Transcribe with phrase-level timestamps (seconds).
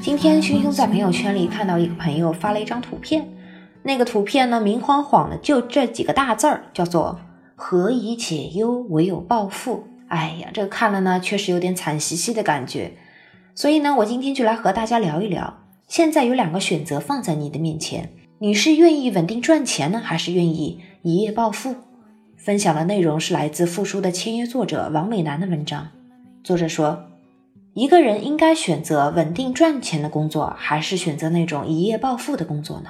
[0.00, 3.28] 今天星星在朋友圈里看到一个朋友发了一张图片，
[3.82, 7.18] 那个图片呢明晃晃的就这几个大字儿，叫做
[7.56, 9.84] “何以解忧，唯有暴富”。
[10.08, 12.92] 哎呀，这看了呢确实有点惨兮兮的感觉。
[13.54, 21.74] 所以呢，我今天就来和大家聊一聊，现在有两个选择放在你的面前，你是愿意稳定赚钱呢，还是愿意一夜暴富？
[22.36, 25.88] 分享的内容是来自复书的签约作者王美男的文章。
[26.44, 27.06] 作者说，
[27.76, 32.88] 一个人应该选择稳定赚钱的工作，还是选择那种一夜暴富的工作呢？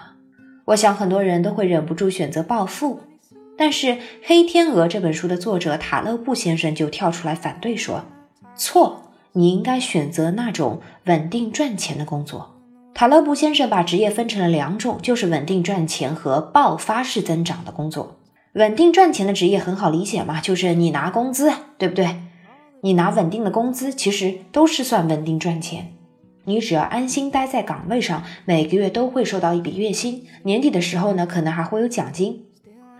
[0.66, 3.00] 我想很多人都会忍不住选择暴富，
[3.58, 3.86] 但是
[4.22, 8.04] 《黑天鹅》这本书的作者塔勒布先生就跳出来反对说
[8.54, 12.54] ：“错，你应该选择那种稳定赚钱的工作。”
[12.94, 18.20] 塔勒布先生把职业分成了两种，就是稳定赚钱和爆发式增长的工作。
[18.52, 22.20] 稳定赚钱的职业很好理解嘛，就是你拿工资，对不对？
[22.86, 25.92] 你拿稳定的工资，其实都是算稳定赚钱。
[26.44, 32.44] 你只要安心待在岗位上，每个月都会收到一笔月薪，年底的时候呢，可能还会有奖金。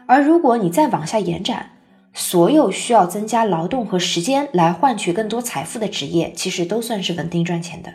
[0.07, 1.71] 而如果你再往下延展，
[2.13, 7.95] 所有需要增加劳动和时间来换取更多财富的职业，其实都算是稳定赚钱的。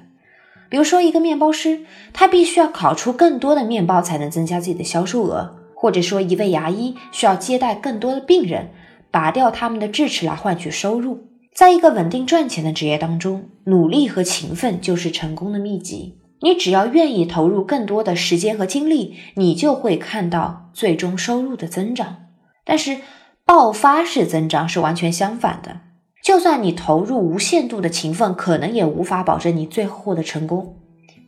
[0.69, 1.81] 比如说，一个面包师，
[2.14, 5.58] 他必须要烤出更多的面包才能增加自己的销售额。
[5.75, 8.69] 或者说，一位牙医需要接待更多的病人，
[9.12, 11.28] 拔掉他们的智齿来换取收入。
[11.54, 16.18] 在一个稳定赚钱的职业当中，努力和勤奋就是成功的秘籍。
[16.42, 22.18] 你只要愿意投入更多的时间和精力，你就会看到最终收入的增长。
[22.66, 22.98] 但是，
[23.46, 25.82] 爆发式增长是完全相反的。
[26.24, 30.78] 就算你投入无限度的勤奋，可能也无法保证你最后获得成功。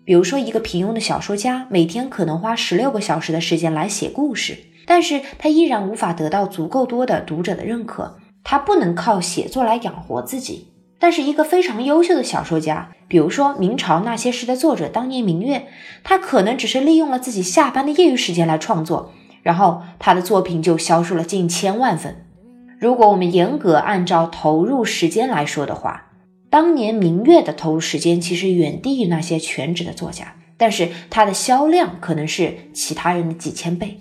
[0.05, 10.69] 比如说，一个平庸的小说家，每天可能花十六个小时的时间来写故事，但是他依然无法得到足够多的读者的认可，他不能靠写作来养活自己。
[10.99, 15.67] 但是，一个非常优秀的小说家，比如说明朝那些诗的作者当年明月，
[16.03, 19.11] 他可能只是利用了自己下班的业余时间来创作，
[19.41, 22.25] 然后他的作品就销售了近千万份。
[22.79, 26.11] 如果我们严格按照投入时间来说的话，
[26.49, 33.99] 当年明月的投入时间其实远低于那些全职的作家，但是它的销量可能是其他人的几千倍。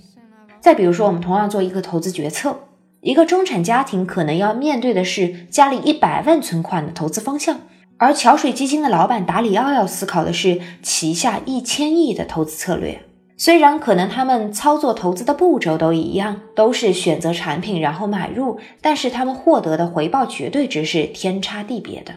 [0.61, 2.61] 再比如说，我们同样做一个投资决策，
[3.03, 7.63] 一个中产家庭可能要面对的是家里一百万存款的投资方向，
[7.97, 13.03] 而桥水基金的老板达里奥要思考的是旗下一千亿的投资策略。
[13.37, 22.15] 虽然可能他们操作投资的步骤都一样，都是选择产品然后买入，但是他们获得的回报绝对值是天差地别的。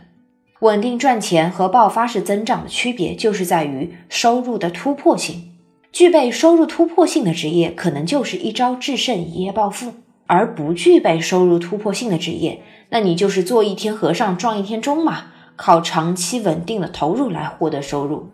[0.60, 5.52] 稳定赚钱和爆发式增长的区别，就是在于收入的突破性。
[5.92, 9.92] 具备收入突破性的职业，可能就是一朝制胜、一夜暴富；
[10.28, 15.26] 而不具备收入突破性的职业，那你就是做一天和尚撞一天钟嘛，
[15.56, 18.30] 靠长期稳定的投入来获得收入。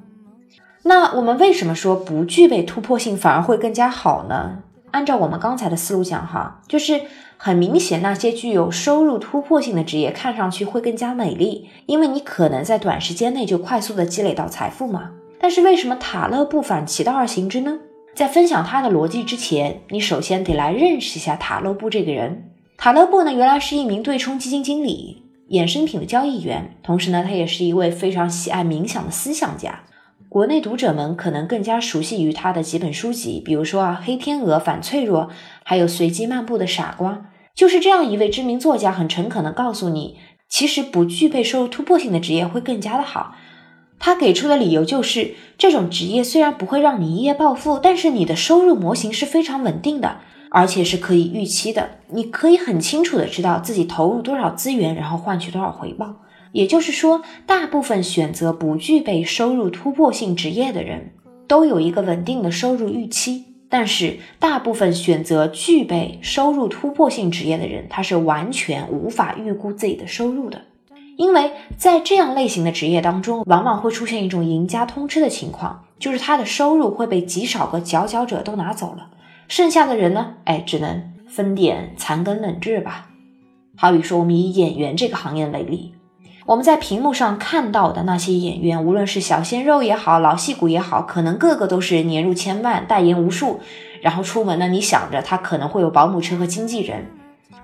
[0.83, 4.59] 那我们为什么说不具备突破性反而会更加好呢？
[4.91, 7.01] 按照我们刚才的思路讲，哈，就是
[7.37, 15.11] 很明显，那些具有收入突破性的职业看上去会更加美丽，因为你可能在短时间内就快速的积累到财富嘛。
[15.39, 17.79] 但是为什么塔勒布反其道而行之呢？
[18.13, 22.51] 在分享他的逻辑之前，你首先得来认识一下塔勒布这个人。
[22.77, 29.83] 塔勒布呢，原来是一名对冲基金经理、衍生品的交易员，同时呢，他也是一位非常喜爱冥想的思想家。
[30.27, 35.23] 国内读者们可能更加熟悉于他的几本书籍，比如说啊，《黑天鹅反脆弱》，
[35.63, 37.11] 还有《随机漫步的傻瓜》。
[37.53, 40.17] 就是这样一位知名作家，很诚恳地告诉你，
[40.49, 43.35] 其实不具备收入突破性的职业会更加的好。
[44.03, 50.17] 他给出的理由就是，这种职业虽然不会让你一夜暴富，但是你的收入模型是非常稳定的，
[50.49, 51.91] 而且是可以预期的。
[52.09, 56.15] 你可以很清楚的知道自己投入多少资源，然后换取多少回报。
[56.51, 61.11] 也就是说，大部分选择不具备收入突破性职业的人，
[61.47, 63.45] 都有一个稳定的收入预期。
[63.69, 70.63] 但是，大部分选择具备收入突破性职业的人，他是完全无法预估自己的收入的。
[71.21, 79.09] 因为在这样类型的职业当中，往往会出现一种赢家通吃的情况，就是他的收入会被极少个佼佼者都拿走了，
[79.47, 83.09] 剩下的人呢，哎，只能分点残羹冷炙吧。
[83.77, 85.93] 好比说，我们以演员这个行业为例。
[86.47, 93.59] 我们在屏幕上看到的那些演员，无论是小鲜肉也好，老戏骨也好，可能个个都是年入千万，代言无数。
[94.01, 97.05] 然后出门呢，你想着他可能会有保姆车和经纪人。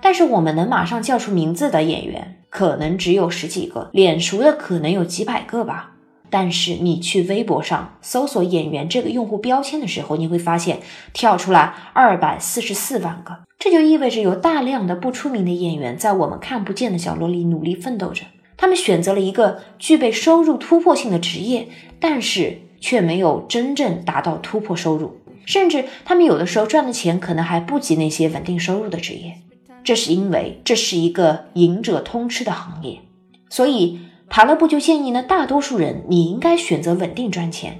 [0.00, 5.94] 但是我们能马上叫出名字的演员，可能只有十几个，脸熟的可能有几百个吧。
[6.30, 10.80] 但是你去微博上搜索“演员”这个用户标签的时候，你会发现
[11.14, 13.38] 跳出来二百四十四万个。
[13.58, 18.24] 这就意味着有大量的不出名的演员在我们看不见的角落里努力奋斗着。
[18.58, 21.68] 他们选择了一个具备收入突破性的职业，
[21.98, 29.36] 但是却没有真正达到突破收入，甚至他们有的时候赚的钱可能还不及那些稳定收入的职业。
[29.84, 33.00] 这是因为这是一个赢者通吃的行业，
[33.48, 37.78] 所以塔勒布就建议呢，大多数人你应该选择稳定赚钱。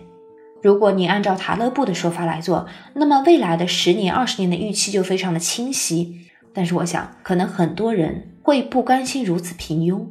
[0.63, 6.27] 如果你按照塔勒布的说法来做，那么未来的十年、二十年的预期就非常的清晰。
[6.53, 10.09] 但是我想，可能很多人会不甘心如此平庸。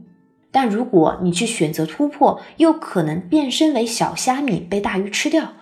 [0.52, 5.54] 但如果你去选择突破，又可能变身为小虾米被大鱼吃掉，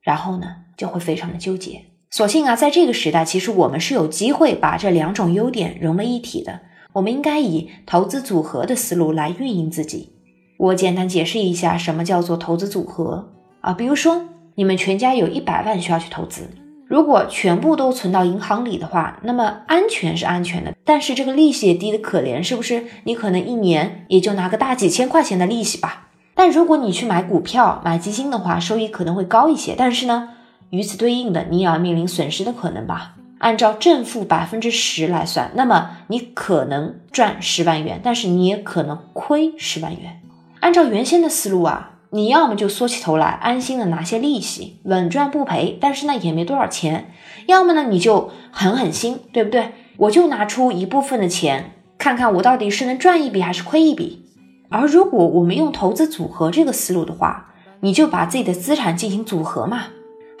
[0.00, 0.46] 然后呢，
[0.76, 1.86] 就会非常的纠结。
[2.12, 6.58] 所幸啊，在这个时代，其实我们是有机会把这两种优点融为一体的。
[6.94, 10.12] 我们应该以投资组合的思路来运营自己。
[10.58, 13.30] 我简单解释一下，什么叫做投资组合。
[13.60, 14.26] 啊，比如说
[14.56, 16.50] 你们全家有一百万需要去投资，
[16.88, 22.86] 如果全部都存到银行里的话，那么安全是安全的，但是这个利息也低的可怜，是不是？
[23.04, 26.08] 你可能一年也就拿个大几千块钱的利息吧。
[26.34, 30.30] 但如果你去买股票、买基金的话，收益可能会高一些，但是呢，
[30.70, 33.16] 与此对应的，你也要面临损失的可能吧。
[33.38, 40.20] 按照正负百分之十来算，那么你可能赚十万元，但是你也可能亏十万元。
[40.60, 41.88] 按照原先的思路啊。
[42.12, 47.04] 你要么就缩起头来，安心的拿些利息，稳赚不赔，但是呢也没多少钱；
[47.46, 49.70] 要么呢你就狠狠心，对不对？
[49.96, 54.24] 我就拿出一部分的钱，看看我到底是能赚一笔还是亏一笔。
[54.70, 59.84] 而如果我们用投资组合这个思路的话，你就把自己的资产进行组合嘛。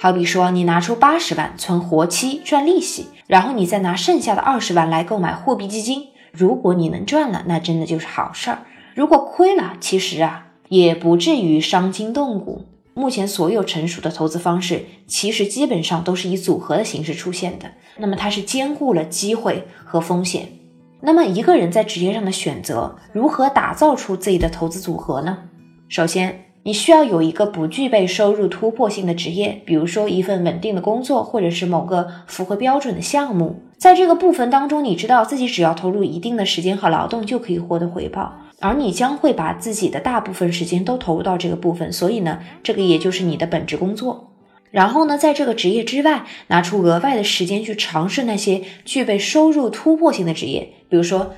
[0.02, 6.08] 好比说，你拿出八十万存活期赚利息，然后你再拿剩下的二十万来购买货币基金。
[6.32, 8.60] 如果你能赚了，那真的就是好事儿；
[8.94, 10.46] 如果亏了，其实啊。
[10.68, 12.64] 也不至于伤筋动骨。
[12.94, 17.72] 目前所有成熟的投资方式，其实基本上都是以组合的形式出现的。
[17.98, 20.48] 那么它是兼顾了机会和风险。
[21.00, 25.38] 那么一个人在职业上的选择，如何打造出自己的投资组合呢？
[25.88, 33.62] 首先，你需要有一个不具备收入突破性的职业，比如说一份稳定的工作，或者是某个符合标准的项目。
[33.78, 38.34] 在这个部分当中，你知道自己只要投入一定的时间和劳动，就可以获得回报。
[38.58, 44.34] 而你将会把自己的大部分时间都投入到这个部分，所以呢，这个也就是你的本职工作。
[44.70, 51.32] 然后呢，在这个职业之外，拿出额外的时间去尝试那些具备收入突破性的职业，比如说，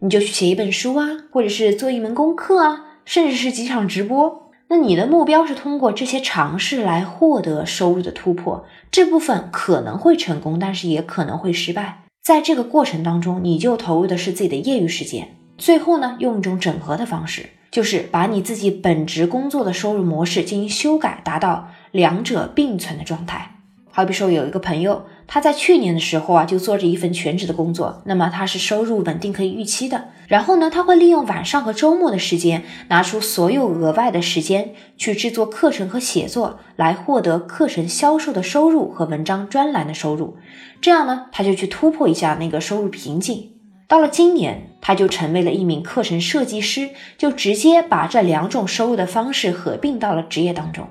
[0.00, 4.45] 你就去写一本书啊，或者是做一门功课啊，甚至是几场直播。
[4.68, 12.02] 那你的目标是通过这些尝试来获得收入的突破，这部分可能会成功，但是也可能会失败。
[12.22, 15.36] 在这个过程当中，你就投入的是自己的业余时间。
[15.56, 23.52] 最后呢，用一种整合的方式，就是把你自己本职工作的收入模式进行修改，达到两者并存的状态。
[23.90, 30.08] 好比说，有一个朋友，他在去年的时候啊，就做着一份全职的工作，那么他是收入稳定可以预期的。
[30.28, 40.36] 然后呢，他会利用晚上和周末的时间，拿出所有额外的时间去制作课程和写作，来获得课程销售的收入和文章专栏的收入。
[40.80, 43.50] 这样呢，他就去突破一下那个收入瓶颈。
[43.88, 50.88] 到了今年，他就成为了一名课程设计师，就直接把这两种收入的方式合并到了职业当中。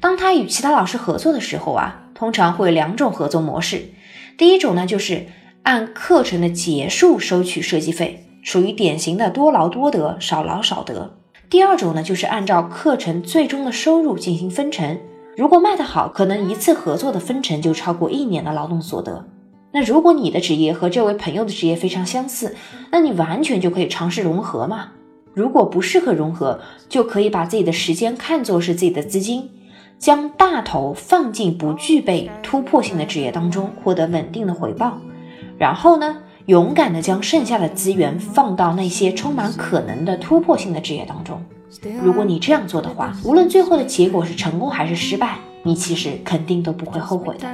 [0.00, 3.90] 当他与其他老师合作的时候啊，通常会有两种合作模式。
[4.36, 5.26] 第一种呢，就是
[5.62, 11.16] 按课程的结束收取设计费，属于典型的多劳多得、少劳少得。
[11.48, 14.98] 第二种呢，就是按照课程最终的收入进行分成。
[15.36, 19.24] 如果卖得好，可能一次合作的分成就超过一年的劳动所得。
[19.70, 22.56] 那如果你的职业和这位朋友的职业非常相似，
[22.90, 24.88] 那你完全就可以尝试融合嘛。
[25.34, 29.50] 如果不适合融合，就可以把自己的时间看作是自己的资金，
[29.98, 34.98] 将大头放进不具备突破性的职业当中，获得稳定的回报。
[35.58, 41.42] 然后呢，勇敢的将剩下的资源放到那些充满可能的突破性的职业当中。
[42.02, 47.46] 如果你这样做的话，无论最后的结果是成功还是失败，你其实肯定都不会后悔的。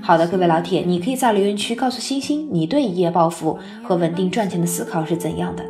[0.00, 5.62] 好的，各位老铁，你可以在留言区告诉星星，你对一夜暴富和稳定赚钱的思考是怎样的。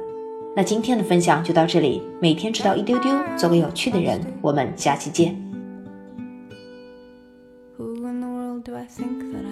[0.57, 5.52] 那今天的分享就到这里，每天知道一丢丢，做个有趣的人，我们下期见。
[8.83, 9.52] I think that I?